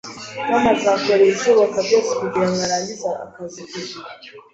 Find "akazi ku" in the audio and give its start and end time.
3.25-3.77